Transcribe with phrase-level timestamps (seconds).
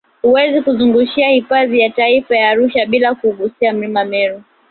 [0.21, 4.41] Huwezi kuzungumzia hifadhi ya taifa ya Arusha bila ya kuugusia mlima Meru